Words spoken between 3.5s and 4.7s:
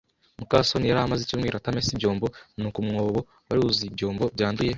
wuzuye ibyombo byanduye.